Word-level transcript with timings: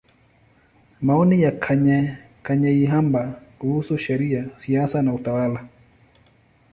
Maoni 1.01 1.41
ya 1.41 1.51
Kanyeihamba 2.41 3.41
kuhusu 3.59 3.97
Sheria, 3.97 4.47
Siasa 4.55 5.01
na 5.01 5.13
Utawala. 5.13 5.67